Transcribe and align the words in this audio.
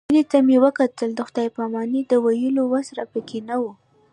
مينې 0.07 0.23
ته 0.31 0.37
مې 0.47 0.57
وکتل 0.65 1.09
د 1.15 1.19
خداى 1.27 1.47
پاماني 1.55 2.01
د 2.05 2.11
ويلو 2.25 2.63
وس 2.71 2.87
راکښې 2.97 3.39
نه 3.49 3.55
و. 3.61 3.63